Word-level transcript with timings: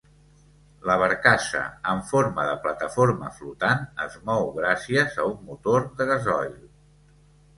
La 0.89 0.93
barcassa, 1.01 1.59
en 1.91 1.99
forma 2.11 2.45
de 2.47 2.55
plataforma 2.63 3.29
flotant, 3.35 3.85
es 4.05 4.15
mou 4.31 4.49
gràcies 4.55 5.19
a 5.21 5.27
un 5.33 5.47
motor 5.51 5.85
de 6.01 6.09
gasoil. 6.13 6.57